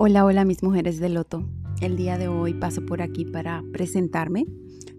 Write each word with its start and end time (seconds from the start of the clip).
Hola, 0.00 0.24
hola 0.24 0.44
mis 0.44 0.62
mujeres 0.62 1.00
de 1.00 1.08
Loto. 1.08 1.42
El 1.80 1.96
día 1.96 2.18
de 2.18 2.28
hoy 2.28 2.54
paso 2.54 2.86
por 2.86 3.02
aquí 3.02 3.24
para 3.24 3.64
presentarme. 3.72 4.46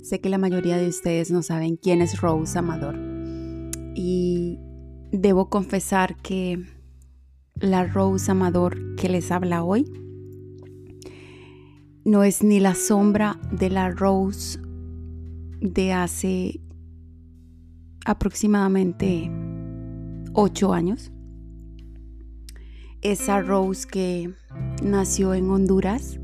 Sé 0.03 0.19
que 0.19 0.27
la 0.27 0.37
mayoría 0.37 0.75
de 0.75 0.89
ustedes 0.89 1.31
no 1.31 1.41
saben 1.41 1.77
quién 1.77 2.01
es 2.01 2.19
Rose 2.19 2.59
Amador. 2.59 2.97
Y 3.95 4.59
debo 5.13 5.49
confesar 5.49 6.17
que 6.17 6.65
la 7.55 7.85
Rose 7.85 8.29
Amador 8.29 8.97
que 8.97 9.07
les 9.07 9.31
habla 9.31 9.63
hoy 9.63 9.89
no 12.03 12.25
es 12.25 12.43
ni 12.43 12.59
la 12.59 12.75
sombra 12.75 13.39
de 13.53 13.69
la 13.69 13.91
Rose 13.91 14.59
de 15.61 15.93
hace 15.93 16.59
aproximadamente 18.03 19.31
ocho 20.33 20.73
años. 20.73 21.09
Esa 23.01 23.41
Rose 23.41 23.87
que 23.87 24.33
nació 24.83 25.33
en 25.33 25.49
Honduras 25.49 26.19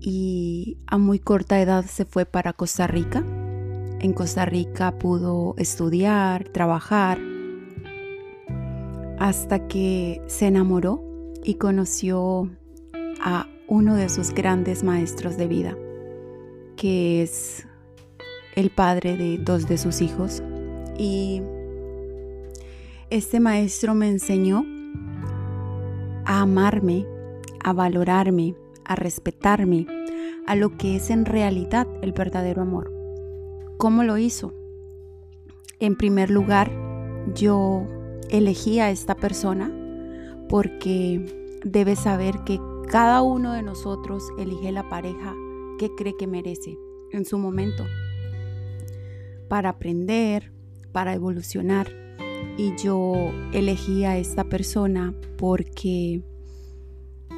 y 0.00 0.78
a 0.86 0.98
muy 0.98 1.18
corta 1.18 1.60
edad 1.60 1.84
se 1.84 2.04
fue 2.04 2.24
para 2.24 2.52
Costa 2.52 2.86
Rica. 2.86 3.24
En 4.00 4.12
Costa 4.12 4.44
Rica 4.44 4.98
pudo 4.98 5.54
estudiar, 5.58 6.48
trabajar, 6.48 7.18
hasta 9.18 9.68
que 9.68 10.20
se 10.26 10.48
enamoró 10.48 11.04
y 11.44 11.54
conoció 11.54 12.50
a 13.20 13.46
uno 13.68 13.94
de 13.94 14.08
sus 14.08 14.34
grandes 14.34 14.82
maestros 14.82 15.36
de 15.36 15.46
vida, 15.46 15.76
que 16.76 17.22
es 17.22 17.66
el 18.56 18.70
padre 18.70 19.16
de 19.16 19.38
dos 19.38 19.68
de 19.68 19.78
sus 19.78 20.00
hijos. 20.00 20.42
Y 20.98 21.40
este 23.10 23.38
maestro 23.38 23.94
me 23.94 24.08
enseñó 24.08 24.64
a 26.24 26.42
amarme 26.42 27.06
a 27.62 27.72
valorarme, 27.72 28.54
a 28.84 28.94
respetarme, 28.96 29.86
a 30.46 30.56
lo 30.56 30.76
que 30.76 30.96
es 30.96 31.10
en 31.10 31.24
realidad 31.24 31.86
el 32.02 32.12
verdadero 32.12 32.62
amor. 32.62 32.92
¿Cómo 33.78 34.04
lo 34.04 34.18
hizo? 34.18 34.54
En 35.78 35.96
primer 35.96 36.30
lugar, 36.30 36.70
yo 37.34 37.86
elegí 38.30 38.80
a 38.80 38.90
esta 38.90 39.14
persona 39.14 39.72
porque 40.48 41.58
debe 41.64 41.96
saber 41.96 42.44
que 42.44 42.60
cada 42.88 43.22
uno 43.22 43.52
de 43.52 43.62
nosotros 43.62 44.28
elige 44.38 44.72
la 44.72 44.88
pareja 44.88 45.34
que 45.78 45.90
cree 45.96 46.16
que 46.16 46.26
merece 46.26 46.76
en 47.12 47.24
su 47.24 47.38
momento 47.38 47.84
para 49.48 49.70
aprender, 49.70 50.52
para 50.92 51.14
evolucionar. 51.14 51.88
Y 52.56 52.76
yo 52.76 53.32
elegí 53.52 54.04
a 54.04 54.18
esta 54.18 54.44
persona 54.44 55.14
porque 55.36 56.22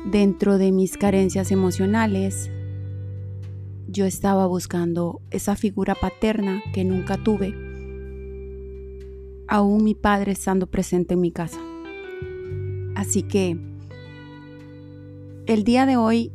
dentro 0.05 0.59
de 0.59 0.73
mis 0.73 0.97
carencias 0.97 1.51
emocionales, 1.51 2.51
yo 3.89 4.05
estaba 4.05 4.47
buscando 4.47 5.21
esa 5.31 5.57
figura 5.57 5.95
paterna 5.95 6.63
que 6.73 6.85
nunca 6.85 7.17
tuve, 7.17 7.55
aún 9.49 9.85
mi 9.85 9.95
padre 9.95 10.33
estando 10.33 10.67
presente 10.67 11.15
en 11.15 11.21
mi 11.21 11.31
casa. 11.31 11.61
Así 12.95 13.23
que 13.23 13.59
el 15.47 15.65
día 15.65 15.87
de 15.87 15.97
hoy 15.97 16.33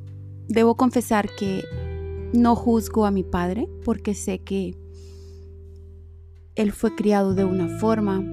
debo 0.47 0.75
confesar 0.75 1.29
que 1.35 1.63
no 2.33 2.55
juzgo 2.55 3.05
a 3.05 3.11
mi 3.11 3.23
padre 3.23 3.67
porque 3.83 4.13
sé 4.13 4.39
que 4.39 4.75
él 6.55 6.71
fue 6.71 6.95
criado 6.95 7.33
de 7.33 7.45
una 7.45 7.79
forma 7.79 8.23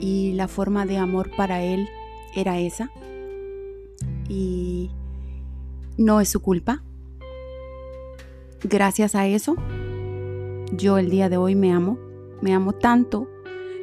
y 0.00 0.32
la 0.32 0.48
forma 0.48 0.86
de 0.86 0.96
amor 0.96 1.30
para 1.36 1.62
él 1.62 1.86
era 2.34 2.58
esa 2.58 2.90
y 4.28 4.69
no 6.00 6.18
es 6.20 6.30
su 6.30 6.40
culpa. 6.40 6.82
Gracias 8.64 9.14
a 9.14 9.26
eso, 9.26 9.54
yo 10.72 10.96
el 10.96 11.10
día 11.10 11.28
de 11.28 11.36
hoy 11.36 11.54
me 11.54 11.72
amo, 11.72 11.98
me 12.40 12.54
amo 12.54 12.72
tanto 12.72 13.28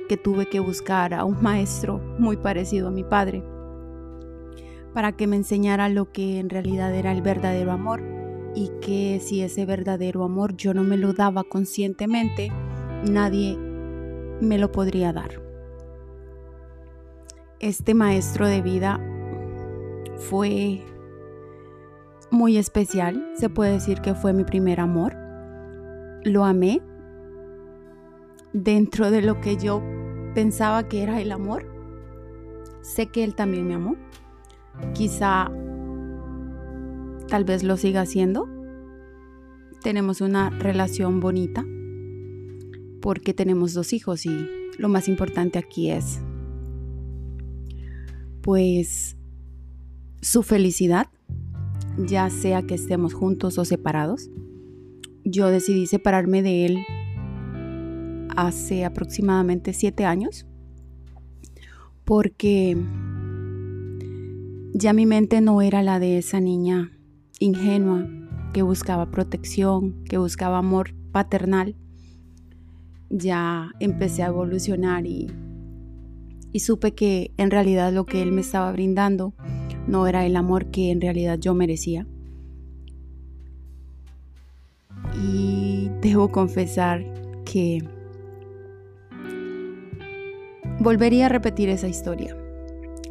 que 0.09 0.17
tuve 0.17 0.47
que 0.47 0.59
buscar 0.59 1.13
a 1.13 1.25
un 1.25 1.41
maestro 1.43 1.99
muy 2.17 2.37
parecido 2.37 2.87
a 2.87 2.91
mi 2.91 3.03
padre 3.03 3.43
para 4.93 5.11
que 5.11 5.27
me 5.27 5.35
enseñara 5.35 5.89
lo 5.89 6.11
que 6.11 6.39
en 6.39 6.49
realidad 6.49 6.93
era 6.95 7.11
el 7.11 7.21
verdadero 7.21 7.71
amor 7.71 8.01
y 8.55 8.71
que 8.81 9.19
si 9.23 9.41
ese 9.41 9.67
verdadero 9.67 10.23
amor 10.23 10.57
yo 10.57 10.73
no 10.73 10.83
me 10.83 10.97
lo 10.97 11.13
daba 11.13 11.43
conscientemente, 11.43 12.51
nadie 13.07 13.57
me 14.41 14.57
lo 14.57 14.71
podría 14.71 15.13
dar. 15.13 15.39
Este 17.59 17.93
maestro 17.93 18.47
de 18.47 18.61
vida 18.61 18.99
fue 20.15 20.81
muy 22.31 22.57
especial, 22.57 23.31
se 23.35 23.49
puede 23.49 23.73
decir 23.73 24.01
que 24.01 24.13
fue 24.13 24.33
mi 24.33 24.43
primer 24.43 24.79
amor. 24.79 25.15
Lo 26.23 26.45
amé 26.45 26.81
dentro 28.53 29.11
de 29.11 29.21
lo 29.21 29.39
que 29.39 29.57
yo 29.57 29.83
pensaba 30.33 30.87
que 30.87 31.03
era 31.03 31.21
el 31.21 31.31
amor. 31.31 31.65
Sé 32.81 33.07
que 33.07 33.23
él 33.23 33.35
también 33.35 33.67
me 33.67 33.75
amó. 33.75 33.95
Quizá 34.93 35.51
tal 37.27 37.43
vez 37.43 37.63
lo 37.63 37.77
siga 37.77 38.01
haciendo. 38.01 38.47
Tenemos 39.81 40.21
una 40.21 40.49
relación 40.49 41.19
bonita 41.19 41.65
porque 43.01 43.33
tenemos 43.33 43.73
dos 43.73 43.93
hijos 43.93 44.25
y 44.25 44.47
lo 44.77 44.89
más 44.89 45.07
importante 45.07 45.59
aquí 45.59 45.91
es 45.91 46.19
pues 48.41 49.17
su 50.21 50.41
felicidad, 50.41 51.07
ya 51.97 52.29
sea 52.29 52.61
que 52.61 52.75
estemos 52.75 53.13
juntos 53.13 53.57
o 53.57 53.65
separados. 53.65 54.29
Yo 55.23 55.49
decidí 55.49 55.87
separarme 55.87 56.41
de 56.41 56.65
él 56.65 56.85
hace 58.35 58.85
aproximadamente 58.85 59.73
siete 59.73 60.05
años 60.05 60.45
porque 62.05 62.77
ya 64.73 64.93
mi 64.93 65.05
mente 65.05 65.41
no 65.41 65.61
era 65.61 65.83
la 65.83 65.99
de 65.99 66.17
esa 66.17 66.39
niña 66.39 66.91
ingenua 67.39 68.07
que 68.53 68.61
buscaba 68.61 69.11
protección, 69.11 70.03
que 70.05 70.17
buscaba 70.17 70.59
amor 70.59 70.95
paternal. 71.11 71.75
Ya 73.09 73.71
empecé 73.79 74.23
a 74.23 74.27
evolucionar 74.27 75.05
y, 75.05 75.27
y 76.53 76.59
supe 76.61 76.93
que 76.93 77.31
en 77.37 77.51
realidad 77.51 77.91
lo 77.91 78.05
que 78.05 78.21
él 78.21 78.31
me 78.31 78.41
estaba 78.41 78.71
brindando 78.71 79.33
no 79.87 80.07
era 80.07 80.25
el 80.25 80.35
amor 80.35 80.67
que 80.67 80.91
en 80.91 81.01
realidad 81.01 81.39
yo 81.39 81.53
merecía. 81.53 82.05
Y 85.21 85.89
debo 86.01 86.29
confesar 86.29 87.05
que 87.45 87.83
volvería 90.79 91.25
a 91.25 91.29
repetir 91.29 91.69
esa 91.69 91.87
historia, 91.87 92.35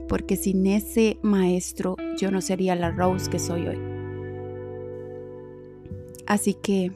porque 0.09 0.37
sin 0.37 0.67
ese 0.67 1.19
maestro 1.23 1.97
yo 2.19 2.31
no 2.31 2.41
sería 2.41 2.77
la 2.77 2.91
Rose 2.91 3.31
que 3.31 3.39
soy 3.39 3.67
hoy. 3.67 3.79
Así 6.27 6.55
que 6.55 6.93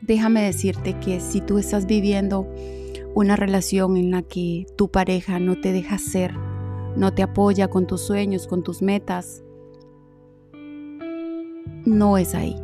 déjame 0.00 0.42
decirte 0.42 0.98
que 1.00 1.20
si 1.20 1.40
tú 1.40 1.58
estás 1.58 1.86
viviendo 1.86 2.48
una 3.14 3.36
relación 3.36 3.96
en 3.96 4.10
la 4.10 4.22
que 4.22 4.66
tu 4.76 4.90
pareja 4.90 5.38
no 5.38 5.60
te 5.60 5.72
deja 5.72 5.98
ser 5.98 6.34
no 6.96 7.12
te 7.12 7.22
apoya 7.22 7.68
con 7.68 7.86
tus 7.86 8.00
sueños, 8.00 8.46
con 8.46 8.62
tus 8.62 8.82
metas, 8.82 9.42
no 11.84 12.18
es 12.18 12.34
ahí. 12.34 12.56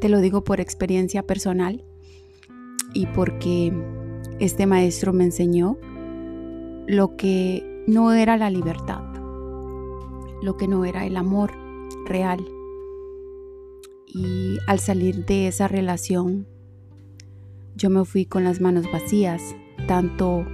Te 0.00 0.08
lo 0.08 0.20
digo 0.20 0.44
por 0.44 0.60
experiencia 0.60 1.22
personal 1.22 1.84
y 2.94 3.06
porque 3.06 3.72
este 4.38 4.66
maestro 4.66 5.12
me 5.12 5.24
enseñó 5.24 5.78
lo 6.86 7.16
que 7.16 7.84
no 7.86 8.12
era 8.12 8.36
la 8.36 8.50
libertad, 8.50 9.02
lo 10.42 10.56
que 10.56 10.68
no 10.68 10.84
era 10.84 11.06
el 11.06 11.16
amor 11.16 11.52
real. 12.06 12.40
Y 14.06 14.58
al 14.66 14.78
salir 14.78 15.26
de 15.26 15.48
esa 15.48 15.68
relación, 15.68 16.46
yo 17.74 17.90
me 17.90 18.04
fui 18.04 18.24
con 18.24 18.44
las 18.44 18.60
manos 18.60 18.90
vacías, 18.90 19.54
tanto 19.86 20.46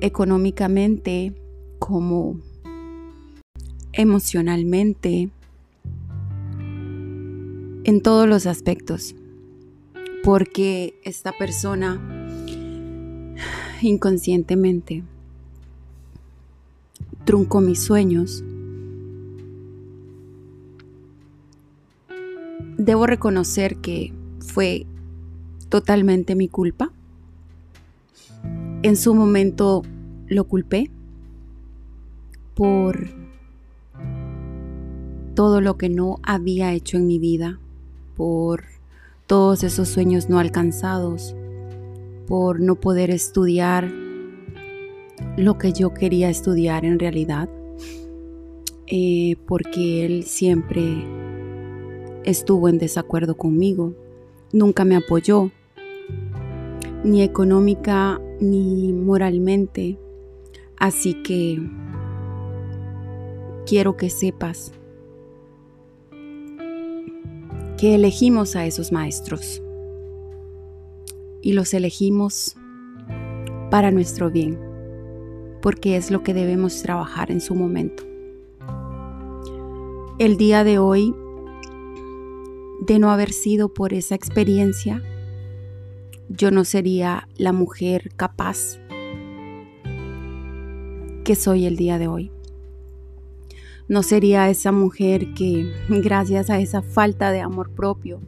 económicamente 0.00 1.34
como 1.78 2.40
emocionalmente, 3.92 5.30
en 7.84 8.02
todos 8.02 8.28
los 8.28 8.46
aspectos, 8.46 9.14
porque 10.22 10.98
esta 11.04 11.32
persona 11.32 12.00
inconscientemente 13.80 15.04
truncó 17.24 17.60
mis 17.60 17.82
sueños. 17.82 18.44
Debo 22.76 23.06
reconocer 23.06 23.76
que 23.76 24.12
fue 24.40 24.86
totalmente 25.68 26.34
mi 26.34 26.48
culpa 26.48 26.92
en 28.86 28.96
su 28.96 29.14
momento 29.14 29.82
lo 30.28 30.44
culpé 30.44 30.90
por 32.54 33.08
todo 35.34 35.60
lo 35.60 35.76
que 35.76 35.88
no 35.88 36.20
había 36.22 36.72
hecho 36.72 36.96
en 36.96 37.06
mi 37.06 37.18
vida, 37.18 37.58
por 38.16 38.64
todos 39.26 39.64
esos 39.64 39.88
sueños 39.88 40.28
no 40.28 40.38
alcanzados, 40.38 41.34
por 42.28 42.60
no 42.60 42.76
poder 42.76 43.10
estudiar 43.10 43.90
lo 45.36 45.58
que 45.58 45.72
yo 45.72 45.92
quería 45.92 46.30
estudiar 46.30 46.84
en 46.84 46.98
realidad, 46.98 47.48
eh, 48.86 49.36
porque 49.46 50.06
él 50.06 50.24
siempre 50.24 51.04
estuvo 52.24 52.68
en 52.68 52.78
desacuerdo 52.78 53.36
conmigo, 53.36 53.94
nunca 54.52 54.84
me 54.84 54.96
apoyó, 54.96 55.50
ni 57.04 57.22
económica 57.22 58.20
ni 58.40 58.92
moralmente, 58.92 59.98
así 60.78 61.22
que 61.22 61.60
quiero 63.66 63.96
que 63.96 64.10
sepas 64.10 64.72
que 67.76 67.94
elegimos 67.94 68.56
a 68.56 68.64
esos 68.64 68.92
maestros 68.92 69.62
y 71.42 71.52
los 71.52 71.74
elegimos 71.74 72.56
para 73.70 73.90
nuestro 73.90 74.30
bien, 74.30 74.58
porque 75.60 75.96
es 75.96 76.10
lo 76.10 76.22
que 76.22 76.34
debemos 76.34 76.82
trabajar 76.82 77.30
en 77.30 77.40
su 77.40 77.54
momento. 77.54 78.04
El 80.18 80.36
día 80.38 80.64
de 80.64 80.78
hoy, 80.78 81.14
de 82.80 82.98
no 82.98 83.10
haber 83.10 83.32
sido 83.32 83.72
por 83.72 83.92
esa 83.92 84.14
experiencia, 84.14 85.02
yo 86.28 86.50
no 86.50 86.64
sería 86.64 87.28
la 87.36 87.52
mujer 87.52 88.12
capaz 88.16 88.78
que 91.24 91.34
soy 91.34 91.66
el 91.66 91.76
día 91.76 91.98
de 91.98 92.08
hoy. 92.08 92.30
No 93.88 94.02
sería 94.02 94.48
esa 94.50 94.72
mujer 94.72 95.34
que, 95.34 95.72
gracias 95.88 96.50
a 96.50 96.58
esa 96.58 96.82
falta 96.82 97.30
de 97.30 97.40
amor 97.40 97.70
propio, 97.70 98.20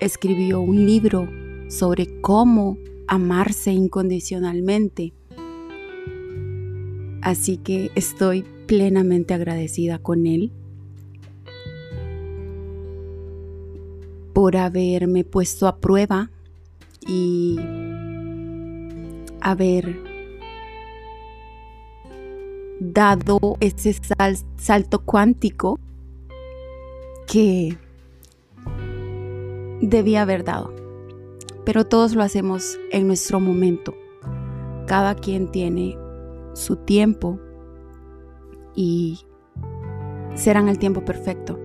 escribió 0.00 0.60
un 0.60 0.84
libro 0.84 1.28
sobre 1.68 2.20
cómo 2.20 2.76
amarse 3.06 3.72
incondicionalmente. 3.72 5.12
Así 7.20 7.56
que 7.56 7.92
estoy 7.94 8.44
plenamente 8.66 9.34
agradecida 9.34 9.98
con 9.98 10.26
él 10.26 10.50
por 14.42 14.56
haberme 14.56 15.22
puesto 15.22 15.68
a 15.68 15.76
prueba 15.76 16.28
y 17.06 17.60
haber 19.40 19.96
dado 22.80 23.38
ese 23.60 23.94
salto 24.56 25.04
cuántico 25.04 25.78
que 27.28 27.78
debía 29.80 30.22
haber 30.22 30.42
dado. 30.42 30.74
Pero 31.64 31.86
todos 31.86 32.16
lo 32.16 32.24
hacemos 32.24 32.80
en 32.90 33.06
nuestro 33.06 33.38
momento. 33.38 33.94
Cada 34.88 35.14
quien 35.14 35.52
tiene 35.52 35.96
su 36.54 36.74
tiempo 36.74 37.38
y 38.74 39.20
será 40.34 40.58
en 40.58 40.68
el 40.68 40.80
tiempo 40.80 41.04
perfecto. 41.04 41.60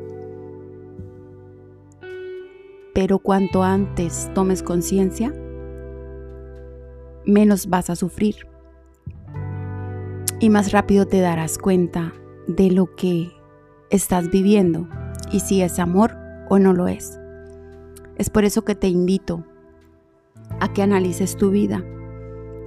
Pero 2.97 3.19
cuanto 3.19 3.61
antes 3.61 4.27
tomes 4.33 4.63
conciencia, 4.63 5.31
menos 7.27 7.67
vas 7.67 7.91
a 7.91 7.95
sufrir 7.95 8.47
y 10.39 10.49
más 10.49 10.71
rápido 10.71 11.05
te 11.05 11.19
darás 11.19 11.59
cuenta 11.59 12.11
de 12.47 12.71
lo 12.71 12.95
que 12.95 13.29
estás 13.91 14.31
viviendo 14.31 14.87
y 15.31 15.41
si 15.41 15.61
es 15.61 15.77
amor 15.77 16.17
o 16.49 16.57
no 16.57 16.73
lo 16.73 16.87
es. 16.87 17.19
Es 18.15 18.31
por 18.31 18.45
eso 18.45 18.65
que 18.65 18.73
te 18.73 18.87
invito 18.87 19.45
a 20.59 20.73
que 20.73 20.81
analices 20.81 21.37
tu 21.37 21.51
vida, 21.51 21.85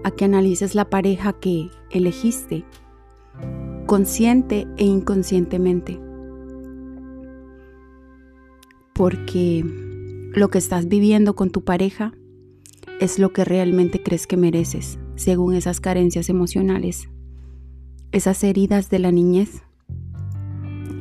a 0.04 0.12
que 0.12 0.26
analices 0.26 0.76
la 0.76 0.88
pareja 0.88 1.32
que 1.32 1.70
elegiste, 1.90 2.64
consciente 3.84 4.68
e 4.76 4.84
inconscientemente. 4.84 6.00
Porque 8.92 9.89
lo 10.34 10.50
que 10.50 10.58
estás 10.58 10.88
viviendo 10.88 11.34
con 11.34 11.50
tu 11.50 11.64
pareja 11.64 12.12
es 13.00 13.18
lo 13.18 13.32
que 13.32 13.44
realmente 13.44 14.02
crees 14.02 14.26
que 14.26 14.36
mereces, 14.36 14.98
según 15.16 15.54
esas 15.54 15.80
carencias 15.80 16.28
emocionales 16.28 17.08
esas 18.12 18.42
heridas 18.42 18.90
de 18.90 18.98
la 18.98 19.12
niñez 19.12 19.62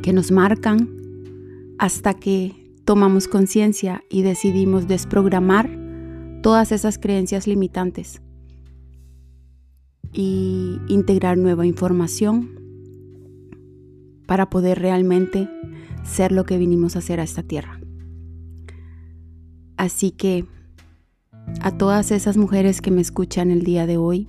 que 0.02 0.14
nos 0.14 0.32
marcan 0.32 0.90
hasta 1.78 2.14
que 2.14 2.72
tomamos 2.86 3.28
conciencia 3.28 4.04
y 4.10 4.22
decidimos 4.22 4.88
desprogramar 4.88 5.70
todas 6.42 6.72
esas 6.72 6.98
creencias 6.98 7.48
limitantes 7.48 8.22
y 10.14 10.80
integrar 10.88 11.38
nueva 11.38 11.66
información 11.66 12.60
para 14.26 14.50
poder 14.50 14.80
realmente 14.80 15.50
ser 16.04 16.32
lo 16.32 16.46
que 16.46 16.58
vinimos 16.58 16.96
a 16.96 17.00
hacer 17.00 17.20
a 17.20 17.24
esta 17.24 17.44
tierra. 17.44 17.79
Así 19.80 20.12
que 20.12 20.44
a 21.62 21.72
todas 21.72 22.12
esas 22.12 22.36
mujeres 22.36 22.82
que 22.82 22.92
me 22.92 23.00
escuchan 23.00 23.50
el 23.50 23.64
día 23.64 23.88
de 23.88 23.96
hoy, 23.96 24.28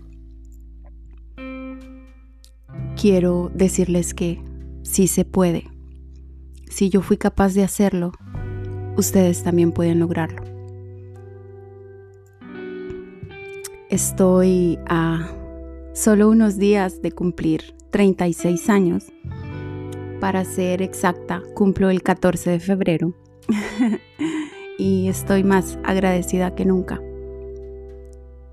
quiero 2.97 3.50
decirles 3.52 4.14
que 4.14 4.41
sí 4.85 5.08
se 5.08 5.25
puede. 5.25 5.64
Si 6.70 6.88
yo 6.88 7.02
fui 7.02 7.17
capaz 7.17 7.55
de 7.55 7.64
hacerlo, 7.64 8.12
ustedes 8.97 9.43
también 9.43 9.73
pueden 9.73 9.99
lograrlo. 9.99 10.44
Estoy 13.88 14.79
a 14.87 15.32
solo 15.94 16.29
unos 16.29 16.58
días 16.58 17.03
de 17.03 17.11
cumplir 17.11 17.75
36 17.91 18.70
años. 18.70 19.06
Para 20.20 20.44
ser 20.44 20.81
exacta, 20.81 21.43
cumplo 21.56 21.91
el 21.91 22.05
14 22.05 22.50
de 22.50 22.61
febrero 22.61 23.14
y 24.81 25.08
estoy 25.08 25.44
más 25.44 25.79
agradecida 25.84 26.55
que 26.55 26.65
nunca. 26.65 27.03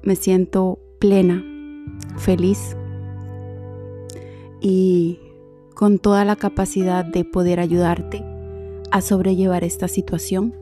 Me 0.04 0.18
siento 0.18 0.78
plena, 1.00 1.42
feliz 2.18 2.76
y 4.60 5.22
con 5.74 6.00
toda 6.00 6.26
la 6.26 6.36
capacidad 6.36 7.06
de 7.06 7.24
poder 7.24 7.62
ayudarte 7.62 8.26
a 8.92 9.00
sobrellevar 9.00 9.64
esta 9.64 9.88
situación 9.88 10.54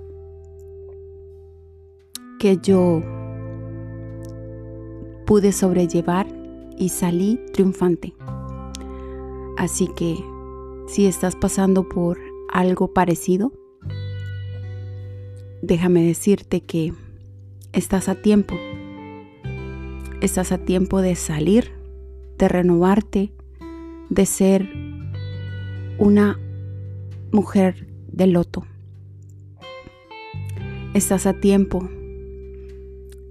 que 2.38 2.58
yo 2.62 3.02
pude 5.26 5.52
sobrellevar 5.52 6.28
y 6.78 6.90
salí 6.90 7.40
triunfante. 7.54 8.14
Así 9.58 9.88
que 9.88 10.16
si 10.88 11.08
estás 11.08 11.36
pasando 11.36 11.90
por 11.90 12.20
algo 12.54 12.94
parecido, 12.94 13.52
déjame 15.66 16.04
decirte 16.06 16.62
que 16.62 16.94
estás 17.74 18.08
a 18.08 18.16
tiempo. 18.16 18.56
Estás 20.22 20.52
a 20.52 20.60
tiempo 20.60 21.02
de 21.02 21.16
salir, 21.16 21.72
de 22.38 22.48
renovarte, 22.48 23.32
de 24.10 24.26
ser 24.26 24.70
una 25.98 26.40
mujer 27.32 27.88
de 28.12 28.28
loto. 28.28 28.66
Estás 30.94 31.26
a 31.26 31.34
tiempo 31.34 31.90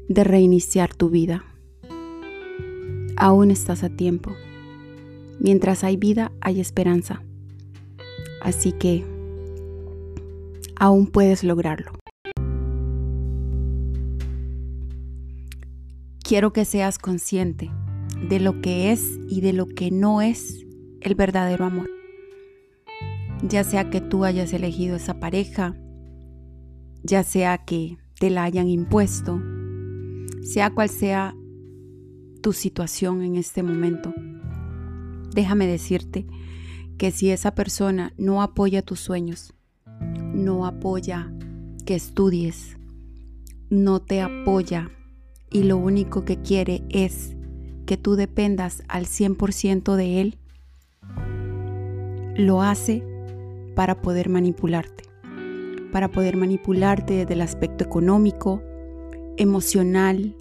de 0.09 0.25
reiniciar 0.25 0.93
tu 0.93 1.11
vida. 1.11 1.45
Aún 3.17 3.50
estás 3.50 3.85
a 3.85 3.91
tiempo. 3.91 4.33
Mientras 5.38 5.85
hay 5.85 5.97
vida, 5.97 6.33
hay 6.41 6.61
esperanza. 6.61 7.23
Así 8.43 8.73
que 8.73 9.05
aún 10.76 11.07
puedes 11.07 11.45
lograrlo. 11.45 12.03
Quiero 16.25 16.54
que 16.54 16.64
seas 16.64 16.99
consciente 16.99 17.71
de 18.31 18.40
lo 18.40 18.62
que 18.62 18.93
es 18.93 19.21
y 19.28 19.43
de 19.43 19.52
lo 19.52 19.66
que 19.66 19.90
no 19.90 20.23
es 20.23 20.64
el 21.02 21.14
verdadero 21.14 21.66
amor. 21.66 21.90
Ya 23.47 23.62
sea 23.62 23.90
que 23.90 24.00
tú 24.00 24.25
hayas 24.25 24.54
elegido 24.54 24.97
esa 24.97 25.21
pareja, 25.21 25.76
ya 27.02 27.25
sea 27.25 27.59
que 27.66 27.99
te 28.19 28.31
la 28.31 28.45
hayan 28.45 28.69
impuesto, 28.69 29.38
sea 30.40 30.71
cual 30.71 30.88
sea 30.88 31.37
tu 32.40 32.54
situación 32.54 33.21
en 33.21 33.37
este 33.37 33.62
momento, 33.62 34.14
déjame 35.35 35.66
decirte 35.66 36.26
que 36.97 37.11
si 37.11 37.33
esa 37.33 37.54
persona 37.54 38.14
no 38.16 38.40
apoya 38.40 38.81
tus 38.81 38.99
sueños, 38.99 39.52
no 40.33 40.64
apoya 40.64 41.31
que 41.85 41.95
estudies, 41.95 42.78
no 43.69 44.00
te 44.00 44.23
apoya 44.23 44.90
y 45.54 45.62
lo 45.62 45.76
único 45.76 46.25
que 46.25 46.37
quiere 46.37 46.82
es 46.90 47.37
que 47.87 47.96
tú 47.96 48.16
dependas 48.16 48.82
al 48.88 49.06
100% 49.06 49.94
de 49.94 50.20
él, 50.20 50.38
lo 52.37 52.61
hace 52.61 53.04
para 53.76 54.02
poder 54.02 54.28
manipularte, 54.28 55.04
para 55.92 56.11
poder 56.11 56.37
manipularte 56.37 57.14
desde 57.14 57.34
el 57.34 57.40
aspecto 57.40 57.84
económico, 57.84 58.62
emocional, 59.37 60.34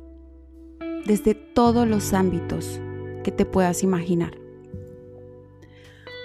desde 1.06 1.36
todos 1.36 1.88
los 1.88 2.14
ámbitos 2.14 2.82
que 3.24 3.32
te 3.32 3.46
puedas 3.46 3.84
imaginar. 3.84 4.34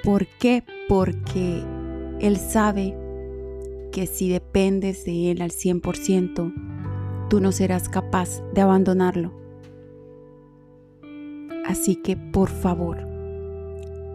¿Por 0.02 0.26
qué? 0.38 0.64
Porque 0.88 1.62
Él 2.20 2.38
sabe 2.38 2.96
que 3.92 4.06
si 4.06 4.30
dependes 4.30 5.04
de 5.04 5.30
Él 5.30 5.42
al 5.42 5.50
100%, 5.50 6.67
tú 7.28 7.40
no 7.40 7.52
serás 7.52 7.88
capaz 7.88 8.42
de 8.54 8.60
abandonarlo. 8.60 9.32
Así 11.66 11.96
que 11.96 12.16
por 12.16 12.48
favor, 12.48 12.98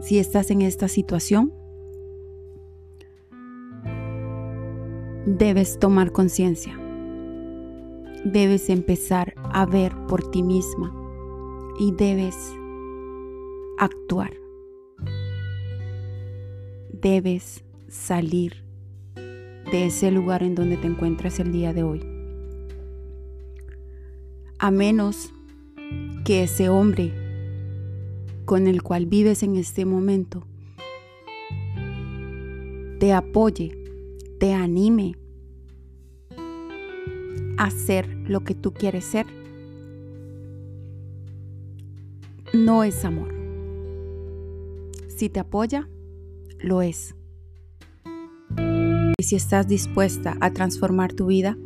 si 0.02 0.18
estás 0.20 0.52
en 0.52 0.62
esta 0.62 0.88
situación, 0.88 1.54
debes 5.26 5.80
tomar 5.80 6.12
conciencia. 6.12 6.78
Debes 8.26 8.70
empezar 8.70 9.34
a 9.52 9.66
ver 9.66 9.94
por 10.08 10.30
ti 10.32 10.44
misma 10.44 10.94
y 11.80 11.92
debes 11.92 12.36
actuar. 13.78 14.34
Debes 16.92 17.64
salir 17.88 18.64
de 19.16 19.86
ese 19.86 20.12
lugar 20.12 20.42
en 20.42 20.56
donde 20.56 20.78
te 20.78 20.88
encuentras 20.88 21.40
el 21.40 21.52
día 21.52 21.74
de 21.74 21.84
hoy. 21.84 22.13
A 24.64 24.72
menos 24.72 25.34
que 26.24 26.44
ese 26.44 26.70
hombre 26.70 27.12
con 28.46 28.66
el 28.66 28.82
cual 28.82 29.08
vives 29.08 29.44
en 29.44 29.58
este 29.58 29.84
momento 29.84 30.48
te 32.98 33.12
apoye, 33.12 33.78
te 34.40 34.54
anime 34.54 35.18
a 37.58 37.70
ser 37.72 38.08
lo 38.26 38.46
que 38.46 38.56
tú 38.56 38.74
quieres 38.74 39.04
ser, 39.04 39.26
no 42.54 42.86
es 42.86 43.04
amor. 43.04 43.34
Si 45.10 45.28
te 45.28 45.42
apoya, 45.42 45.90
lo 46.60 46.82
es. 46.82 47.18
Y 49.18 49.24
si 49.24 49.36
estás 49.36 49.68
dispuesta 49.68 50.38
a 50.40 50.54
transformar 50.54 51.12
tu 51.12 51.26
vida, 51.26 51.58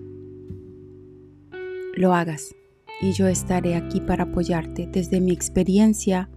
lo 1.94 2.16
hagas. 2.16 2.56
Y 3.01 3.12
yo 3.13 3.27
estaré 3.27 3.75
aquí 3.75 4.01
para 4.01 4.24
apoyarte 4.24 4.88
desde 4.88 5.22
mi 5.22 5.32
experiencia 5.32 6.30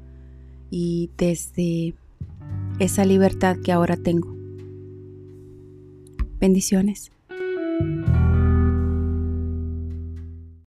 y 0.71 1.11
desde 1.17 1.95
esa 2.79 3.05
libertad 3.05 3.57
que 3.65 3.73
ahora 3.73 3.97
tengo. 3.97 4.37
Bendiciones. 6.39 7.13